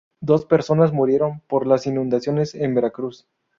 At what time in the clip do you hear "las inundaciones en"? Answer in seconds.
1.67-2.73